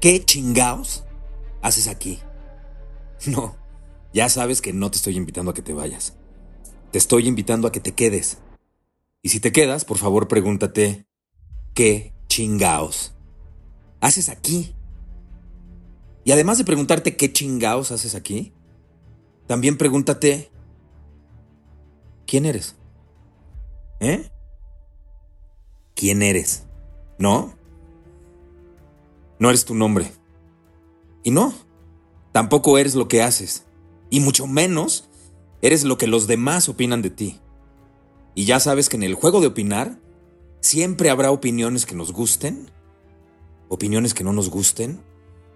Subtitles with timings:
[0.00, 1.04] ¿Qué chingaos
[1.62, 2.18] haces aquí?
[3.26, 3.54] No,
[4.14, 6.14] ya sabes que no te estoy invitando a que te vayas.
[6.90, 8.38] Te estoy invitando a que te quedes.
[9.20, 11.06] Y si te quedas, por favor pregúntate,
[11.74, 13.14] ¿qué chingaos
[14.00, 14.74] haces aquí?
[16.24, 18.54] Y además de preguntarte qué chingaos haces aquí,
[19.46, 20.50] también pregúntate,
[22.26, 22.76] ¿quién eres?
[24.00, 24.30] ¿Eh?
[25.94, 26.64] ¿Quién eres?
[27.18, 27.59] ¿No?
[29.40, 30.12] No eres tu nombre.
[31.24, 31.52] Y no,
[32.30, 33.64] tampoco eres lo que haces.
[34.10, 35.08] Y mucho menos
[35.62, 37.40] eres lo que los demás opinan de ti.
[38.34, 39.98] Y ya sabes que en el juego de opinar
[40.60, 42.70] siempre habrá opiniones que nos gusten,
[43.68, 45.00] opiniones que no nos gusten,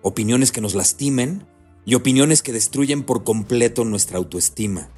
[0.03, 1.47] opiniones que nos lastimen
[1.85, 4.89] y opiniones que destruyen por completo nuestra autoestima.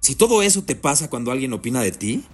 [0.00, 2.24] Si todo eso te pasa cuando alguien opina de ti,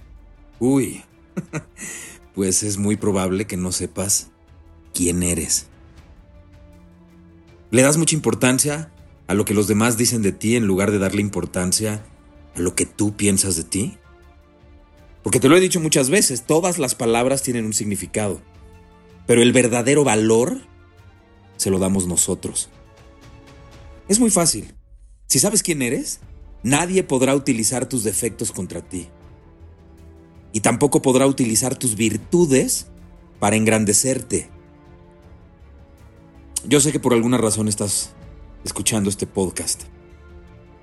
[0.59, 1.03] uy,
[2.35, 4.31] pues es muy probable que no sepas
[4.93, 5.67] quién eres.
[7.75, 8.89] Le das mucha importancia
[9.27, 12.05] a lo que los demás dicen de ti en lugar de darle importancia
[12.55, 13.97] a lo que tú piensas de ti.
[15.23, 18.41] Porque te lo he dicho muchas veces, todas las palabras tienen un significado,
[19.27, 20.61] pero el verdadero valor
[21.57, 22.69] se lo damos nosotros.
[24.07, 24.73] Es muy fácil.
[25.27, 26.21] Si sabes quién eres,
[26.63, 29.09] nadie podrá utilizar tus defectos contra ti.
[30.53, 32.87] Y tampoco podrá utilizar tus virtudes
[33.37, 34.54] para engrandecerte.
[36.67, 38.13] Yo sé que por alguna razón estás
[38.63, 39.83] escuchando este podcast.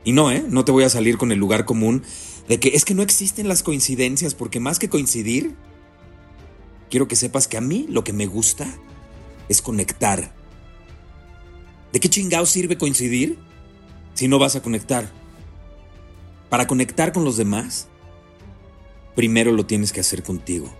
[0.04, 0.44] Y no, ¿eh?
[0.48, 2.04] No te voy a salir con el lugar común
[2.46, 5.56] de que es que no existen las coincidencias, porque más que coincidir,
[6.88, 8.66] quiero que sepas que a mí lo que me gusta
[9.48, 10.32] es conectar.
[11.92, 13.38] ¿De qué chingado sirve coincidir
[14.14, 15.10] si no vas a conectar?
[16.48, 17.88] Para conectar con los demás,
[19.16, 20.72] primero lo tienes que hacer contigo.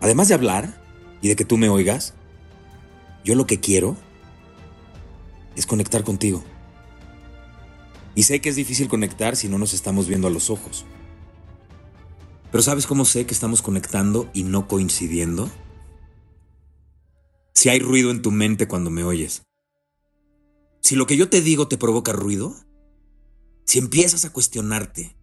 [0.00, 0.82] Además de hablar
[1.22, 2.14] y de que tú me oigas,
[3.24, 3.96] yo lo que quiero
[5.56, 6.42] es conectar contigo.
[8.14, 10.84] Y sé que es difícil conectar si no nos estamos viendo a los ojos.
[12.50, 15.50] Pero ¿sabes cómo sé que estamos conectando y no coincidiendo?
[17.54, 19.42] Si hay ruido en tu mente cuando me oyes.
[20.80, 22.56] Si lo que yo te digo te provoca ruido.
[23.66, 25.16] Si empiezas a cuestionarte.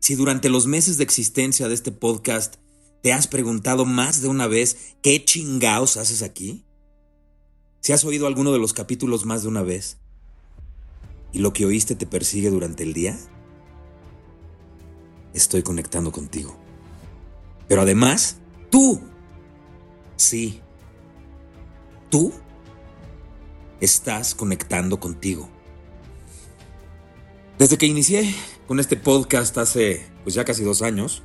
[0.00, 2.56] Si durante los meses de existencia de este podcast
[3.02, 6.64] te has preguntado más de una vez qué chingaos haces aquí.
[7.80, 9.98] Si has oído alguno de los capítulos más de una vez
[11.32, 13.18] y lo que oíste te persigue durante el día,
[15.34, 16.56] estoy conectando contigo.
[17.68, 18.38] Pero además,
[18.70, 19.00] tú,
[20.16, 20.60] sí,
[22.10, 22.32] tú
[23.80, 25.48] estás conectando contigo.
[27.58, 28.34] Desde que inicié
[28.66, 31.22] con este podcast hace pues ya casi dos años,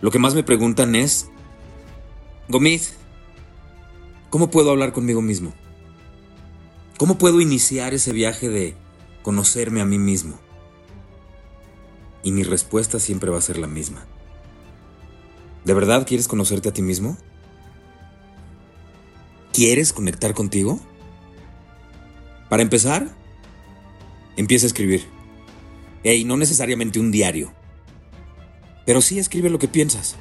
[0.00, 1.28] lo que más me preguntan es,
[2.48, 2.94] Gomiz,
[4.32, 5.52] ¿Cómo puedo hablar conmigo mismo?
[6.96, 8.74] ¿Cómo puedo iniciar ese viaje de
[9.22, 10.40] conocerme a mí mismo?
[12.22, 14.06] Y mi respuesta siempre va a ser la misma.
[15.66, 17.18] ¿De verdad quieres conocerte a ti mismo?
[19.52, 20.80] ¿Quieres conectar contigo?
[22.48, 23.14] Para empezar,
[24.38, 25.04] empieza a escribir.
[26.04, 27.52] Y no necesariamente un diario.
[28.86, 30.16] Pero sí escribe lo que piensas.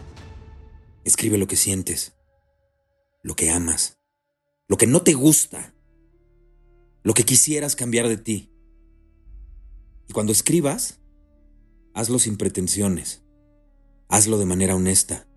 [1.05, 2.11] Escribe lo que sientes.
[3.23, 4.00] Lo que amas
[4.71, 5.73] lo que no te gusta,
[7.03, 8.53] lo que quisieras cambiar de ti.
[10.07, 11.01] Y cuando escribas,
[11.93, 13.21] hazlo sin pretensiones,
[14.07, 15.27] hazlo de manera honesta.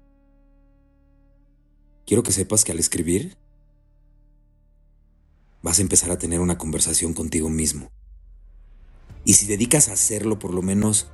[2.06, 3.36] Quiero que sepas que al escribir,
[5.64, 7.90] vas a empezar a tener una conversación contigo mismo.
[9.25, 11.08] Y si dedicas a hacerlo por lo menos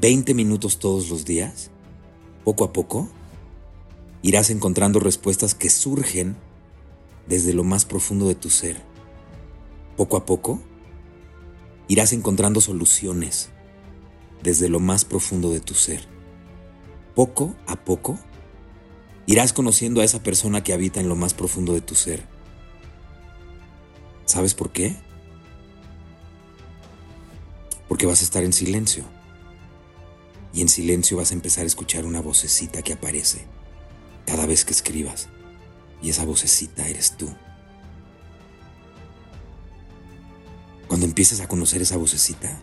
[0.00, 1.72] 20 minutos todos los días,
[2.44, 3.08] poco a poco,
[4.22, 6.36] irás encontrando respuestas que surgen
[7.28, 8.80] desde lo más profundo de tu ser.
[9.96, 10.60] Poco a poco,
[11.86, 13.50] irás encontrando soluciones
[14.42, 16.06] desde lo más profundo de tu ser.
[17.14, 18.18] Poco a poco,
[19.26, 22.26] irás conociendo a esa persona que habita en lo más profundo de tu ser.
[24.24, 24.96] ¿Sabes por qué?
[27.88, 29.04] Porque vas a estar en silencio.
[30.52, 33.46] Y en silencio vas a empezar a escuchar una vocecita que aparece
[34.26, 35.28] cada vez que escribas.
[36.00, 37.28] Y esa vocecita eres tú.
[40.86, 42.60] Cuando empieces a conocer esa vocecita,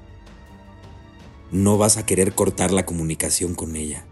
[1.51, 4.05] no vas a querer cortar la comunicación con ella.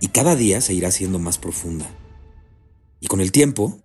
[0.00, 1.88] Y cada día se irá siendo más profunda.
[3.00, 3.82] Y con el tiempo,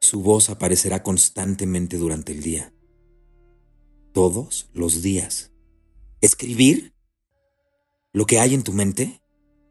[0.00, 2.72] su voz aparecerá constantemente durante el día.
[4.12, 5.52] Todos los días.
[6.20, 6.94] Escribir
[8.12, 9.20] lo que hay en tu mente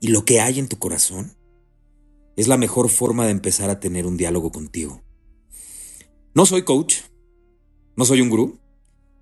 [0.02, 1.39] y lo que hay en tu corazón
[2.40, 5.04] es la mejor forma de empezar a tener un diálogo contigo.
[6.34, 7.00] No soy coach,
[7.98, 8.62] no soy un gurú,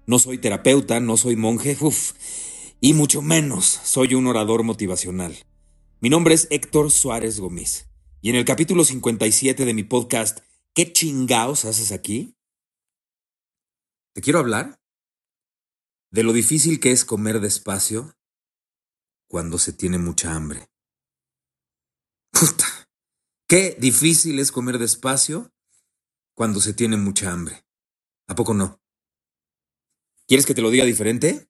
[0.06, 2.14] no soy terapeuta, no soy monje, uff,
[2.80, 5.36] y mucho menos soy un orador motivacional.
[6.00, 7.90] Mi nombre es Héctor Suárez Gómez,
[8.22, 10.42] y en el capítulo 57 de mi podcast,
[10.76, 12.38] ¿Qué chingaos haces aquí?
[14.14, 14.80] Te quiero hablar
[16.12, 18.16] de lo difícil que es comer despacio
[19.28, 20.70] cuando se tiene mucha hambre.
[22.30, 22.68] Puta,
[23.48, 25.52] qué difícil es comer despacio
[26.36, 27.66] cuando se tiene mucha hambre.
[28.28, 28.82] ¿A poco no?
[30.28, 31.50] ¿Quieres que te lo diga diferente?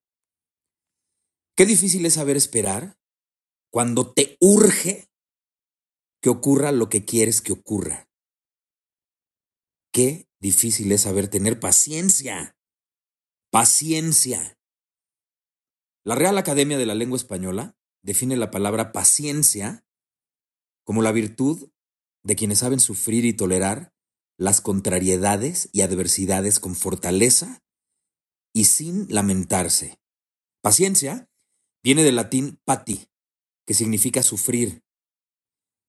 [1.55, 2.99] Qué difícil es saber esperar
[3.71, 5.09] cuando te urge
[6.21, 8.07] que ocurra lo que quieres que ocurra.
[9.91, 12.55] Qué difícil es saber tener paciencia.
[13.49, 14.59] Paciencia.
[16.03, 19.85] La Real Academia de la Lengua Española define la palabra paciencia
[20.83, 21.71] como la virtud
[22.27, 23.93] de quienes saben sufrir y tolerar
[24.37, 27.63] las contrariedades y adversidades con fortaleza
[28.53, 29.97] y sin lamentarse.
[30.61, 31.29] Paciencia
[31.81, 33.07] viene del latín pati,
[33.65, 34.83] que significa sufrir.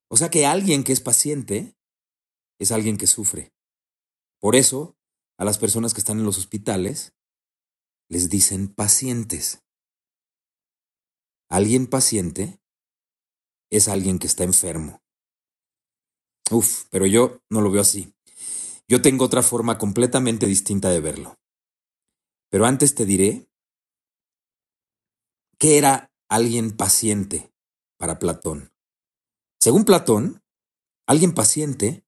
[0.08, 1.76] O sea que alguien que es paciente
[2.60, 3.52] es alguien que sufre.
[4.40, 4.96] Por eso,
[5.38, 7.14] a las personas que están en los hospitales
[8.08, 9.64] les dicen pacientes.
[11.50, 12.60] Alguien paciente
[13.70, 15.02] es alguien que está enfermo.
[16.50, 18.14] Uf, pero yo no lo veo así.
[18.88, 21.38] Yo tengo otra forma completamente distinta de verlo.
[22.50, 23.50] Pero antes te diré
[25.58, 27.52] qué era alguien paciente
[27.98, 28.72] para Platón.
[29.60, 30.42] Según Platón,
[31.06, 32.06] alguien paciente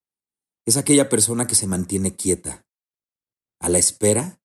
[0.65, 2.65] es aquella persona que se mantiene quieta,
[3.61, 4.41] a la espera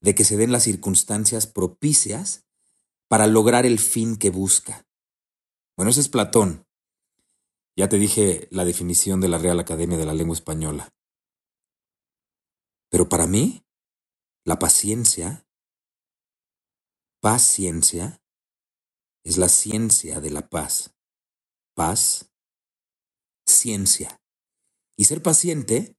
[0.00, 2.44] de que se den las circunstancias propicias
[3.08, 4.86] para lograr el fin que busca.
[5.76, 6.66] Bueno, ese es Platón.
[7.76, 10.94] Ya te dije la definición de la Real Academia de la Lengua Española.
[12.88, 13.66] Pero para mí,
[14.44, 15.48] la paciencia,
[17.20, 18.22] paciencia,
[19.24, 20.94] es la ciencia de la paz.
[21.74, 22.30] Paz,
[23.44, 24.20] ciencia.
[24.96, 25.96] Y ser paciente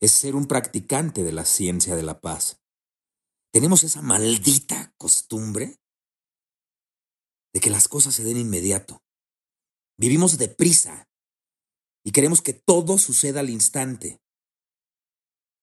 [0.00, 2.62] es ser un practicante de la ciencia de la paz.
[3.52, 5.78] Tenemos esa maldita costumbre
[7.52, 9.03] de que las cosas se den inmediato.
[9.96, 11.08] Vivimos deprisa
[12.04, 14.20] y queremos que todo suceda al instante.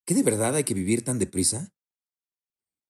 [0.05, 1.73] ¿Qué de verdad hay que vivir tan deprisa?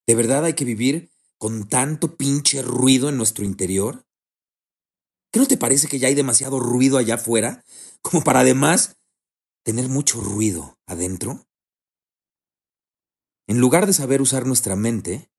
[0.07, 4.05] ¿De verdad hay que vivir con tanto pinche ruido en nuestro interior?
[5.31, 7.63] ¿Qué no te parece que ya hay demasiado ruido allá afuera
[8.01, 8.97] como para además
[9.63, 11.47] tener mucho ruido adentro?
[13.47, 15.31] En lugar de saber usar nuestra mente,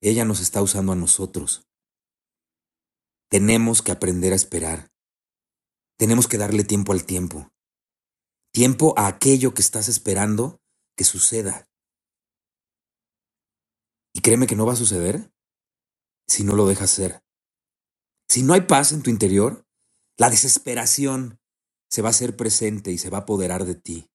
[0.00, 1.66] ella nos está usando a nosotros.
[3.32, 4.92] Tenemos que aprender a esperar.
[5.98, 7.50] Tenemos que darle tiempo al tiempo.
[8.52, 10.60] Tiempo a aquello que estás esperando
[10.98, 11.66] que suceda.
[14.12, 15.32] Y créeme que no va a suceder
[16.28, 17.24] si no lo dejas ser.
[18.28, 19.66] Si no hay paz en tu interior,
[20.18, 21.40] la desesperación
[21.90, 24.10] se va a hacer presente y se va a apoderar de ti.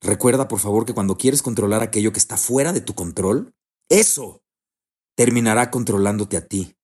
[0.00, 3.54] Recuerda, por favor, que cuando quieres controlar aquello que está fuera de tu control,
[3.90, 4.41] eso
[5.16, 6.76] terminará controlándote a ti.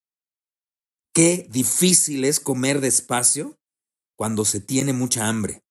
[1.15, 3.59] Qué difícil es comer despacio
[4.17, 5.63] cuando se tiene mucha hambre.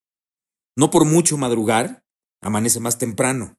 [0.75, 2.03] No por mucho madrugar,
[2.41, 3.57] amanece más temprano.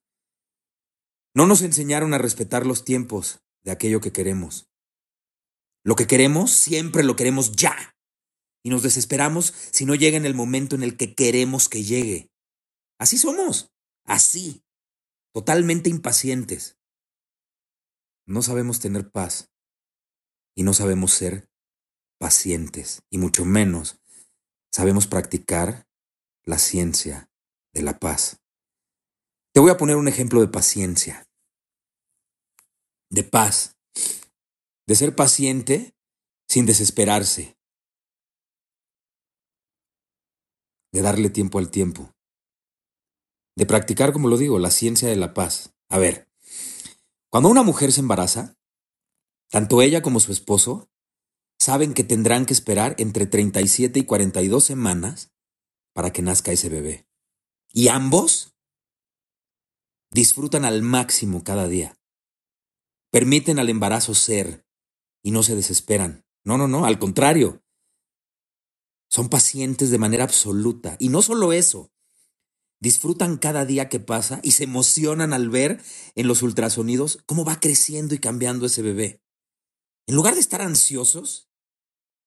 [1.35, 4.69] No nos enseñaron a respetar los tiempos de aquello que queremos.
[5.85, 7.97] Lo que queremos siempre lo queremos ya.
[8.64, 12.31] Y nos desesperamos si no llega en el momento en el que queremos que llegue.
[12.99, 13.71] Así somos,
[14.05, 14.64] así,
[15.33, 16.77] totalmente impacientes
[18.28, 19.50] no sabemos tener paz
[20.54, 21.49] y no sabemos ser
[22.18, 24.00] pacientes y mucho menos
[24.70, 25.88] sabemos practicar
[26.44, 27.30] la ciencia
[27.73, 28.40] de la paz.
[29.54, 31.26] Te voy a poner un ejemplo de paciencia,
[33.11, 33.78] de paz,
[34.87, 35.94] de ser paciente
[36.47, 37.56] sin desesperarse,
[40.92, 42.14] de darle tiempo al tiempo,
[43.56, 45.75] de practicar, como lo digo, la ciencia de la paz.
[45.88, 46.27] A ver,
[47.30, 48.58] cuando una mujer se embaraza,
[49.50, 50.90] Tanto ella como su esposo
[51.58, 55.32] saben que tendrán que esperar entre 37 y 42 semanas
[55.94, 57.08] para que nazca ese bebé.
[57.73, 58.54] Y ambos
[60.11, 61.99] disfrutan al máximo cada día.
[63.11, 64.66] Permiten al embarazo ser
[65.23, 66.25] y no se desesperan.
[66.44, 67.62] No, no, no, al contrario.
[69.11, 70.97] Son pacientes de manera absoluta.
[70.99, 71.90] Y no solo eso,
[72.80, 75.82] disfrutan cada día que pasa y se emocionan al ver
[76.14, 79.23] en los ultrasonidos cómo va creciendo y cambiando ese bebé.
[80.06, 81.50] En lugar de estar ansiosos,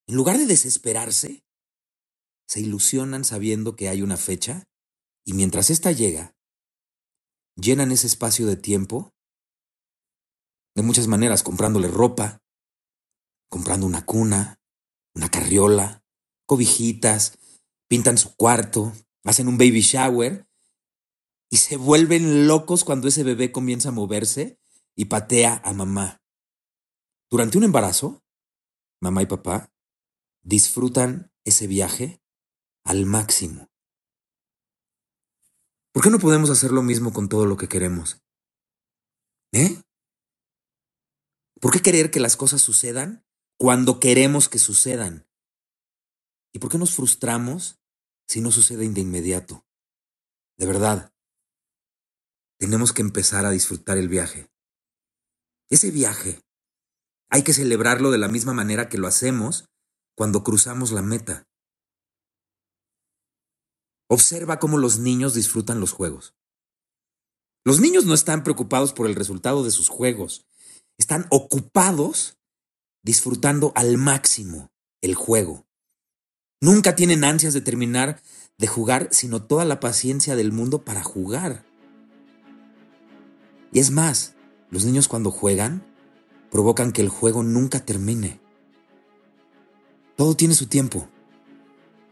[0.07, 1.43] en lugar de desesperarse,
[2.47, 4.67] se ilusionan sabiendo que hay una fecha
[5.25, 6.35] y mientras ésta llega,
[7.55, 9.13] llenan ese espacio de tiempo
[10.75, 12.41] de muchas maneras, comprándole ropa,
[13.49, 14.59] comprando una cuna,
[15.13, 16.03] una carriola,
[16.45, 17.37] cobijitas,
[17.89, 18.93] pintan su cuarto,
[19.23, 20.47] hacen un baby shower
[21.49, 24.59] y se vuelven locos cuando ese bebé comienza a moverse
[24.95, 26.21] y patea a mamá.
[27.29, 28.23] Durante un embarazo,
[29.01, 29.71] mamá y papá
[30.43, 32.21] disfrutan ese viaje
[32.83, 33.69] al máximo.
[35.91, 38.21] ¿Por qué no podemos hacer lo mismo con todo lo que queremos?
[39.51, 39.81] ¿Eh?
[41.59, 43.25] ¿Por qué querer que las cosas sucedan
[43.57, 45.27] cuando queremos que sucedan?
[46.53, 47.80] ¿Y por qué nos frustramos
[48.27, 49.65] si no suceden de inmediato?
[50.57, 51.13] De verdad,
[52.57, 54.51] tenemos que empezar a disfrutar el viaje.
[55.69, 56.41] Ese viaje
[57.29, 59.69] hay que celebrarlo de la misma manera que lo hacemos
[60.15, 61.47] cuando cruzamos la meta.
[64.07, 66.35] Observa cómo los niños disfrutan los juegos.
[67.63, 70.45] Los niños no están preocupados por el resultado de sus juegos,
[70.97, 72.37] están ocupados
[73.03, 75.65] disfrutando al máximo el juego.
[76.61, 78.21] Nunca tienen ansias de terminar
[78.59, 81.65] de jugar, sino toda la paciencia del mundo para jugar.
[83.73, 84.35] Y es más,
[84.69, 85.83] los niños cuando juegan
[86.51, 88.39] provocan que el juego nunca termine.
[90.15, 91.09] Todo tiene su tiempo.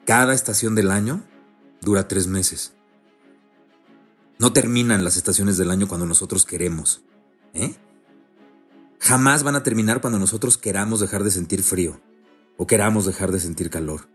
[0.06, 1.24] Cada estación del año
[1.82, 2.74] dura tres meses.
[4.40, 7.04] No terminan las estaciones del año cuando nosotros queremos.
[7.54, 7.76] ¿eh?
[9.00, 12.02] Jamás van a terminar cuando nosotros queramos dejar de sentir frío
[12.58, 14.08] o queramos dejar de sentir calor.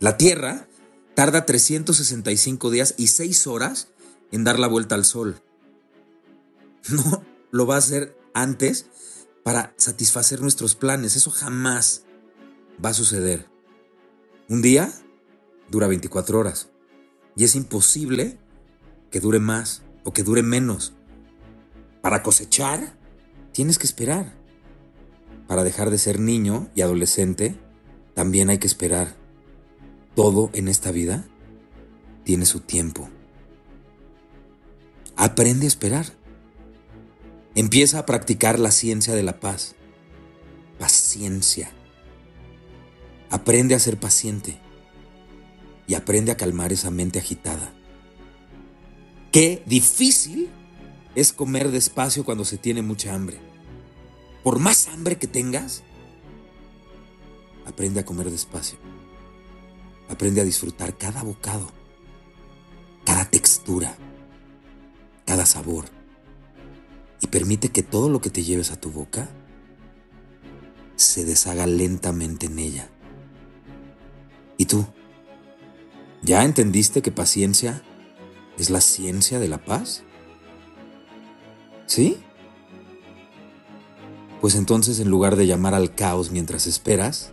[0.00, 0.68] La Tierra
[1.14, 3.88] tarda 365 días y 6 horas
[4.30, 5.40] en dar la vuelta al Sol.
[6.90, 8.86] No lo va a hacer antes
[9.42, 11.16] para satisfacer nuestros planes.
[11.16, 12.04] Eso jamás
[12.82, 13.46] va a suceder.
[14.48, 14.92] Un día
[15.68, 16.68] dura 24 horas.
[17.36, 18.38] Y es imposible
[19.10, 20.92] que dure más o que dure menos.
[22.00, 22.96] Para cosechar,
[23.52, 24.34] tienes que esperar.
[25.48, 27.58] Para dejar de ser niño y adolescente,
[28.14, 29.14] también hay que esperar.
[30.18, 31.24] Todo en esta vida
[32.24, 33.08] tiene su tiempo.
[35.14, 36.06] Aprende a esperar.
[37.54, 39.76] Empieza a practicar la ciencia de la paz.
[40.76, 41.70] Paciencia.
[43.30, 44.58] Aprende a ser paciente
[45.86, 47.72] y aprende a calmar esa mente agitada.
[49.30, 50.48] Qué difícil
[51.14, 53.38] es comer despacio cuando se tiene mucha hambre.
[54.42, 55.84] Por más hambre que tengas,
[57.64, 58.97] aprende a comer despacio.
[60.08, 61.70] Aprende a disfrutar cada bocado,
[63.04, 63.96] cada textura,
[65.26, 65.86] cada sabor.
[67.20, 69.28] Y permite que todo lo que te lleves a tu boca
[70.96, 72.88] se deshaga lentamente en ella.
[74.56, 74.86] ¿Y tú?
[76.22, 77.82] ¿Ya entendiste que paciencia
[78.58, 80.02] es la ciencia de la paz?
[81.86, 82.18] ¿Sí?
[84.40, 87.32] Pues entonces en lugar de llamar al caos mientras esperas,